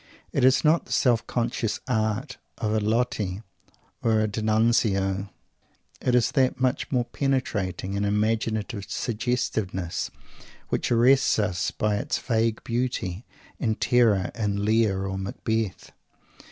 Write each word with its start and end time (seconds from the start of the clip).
It 0.33 0.43
is 0.43 0.63
not 0.63 0.85
the 0.85 0.91
self 0.91 1.27
conscious 1.27 1.79
art 1.87 2.37
of 2.57 2.73
a 2.73 2.79
Loti 2.79 3.43
or 4.01 4.21
a 4.21 4.27
D'Annunzio; 4.27 5.29
it 6.01 6.15
is 6.15 6.31
that 6.31 6.59
much 6.59 6.91
more 6.91 7.05
penetrating 7.05 7.95
and 7.95 8.03
imaginative 8.03 8.85
suggestiveness 8.89 10.09
which 10.69 10.91
arrests 10.91 11.37
us 11.37 11.69
by 11.69 11.97
its 11.97 12.17
vague 12.17 12.63
beauty 12.63 13.25
and 13.59 13.79
terror 13.79 14.31
in 14.33 14.65
Lear 14.65 15.05
or 15.05 15.19
Macbeth. 15.19 15.91